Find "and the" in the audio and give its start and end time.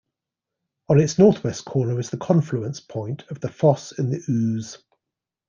3.99-4.17